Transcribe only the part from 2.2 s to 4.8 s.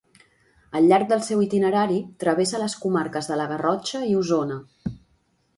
travessa les comarques de la Garrotxa i Osona.